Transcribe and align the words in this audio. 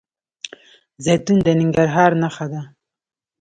زیتون 1.05 1.37
د 1.45 1.47
ننګرهار 1.59 2.11
نښه 2.21 2.45
ده. 2.51 2.61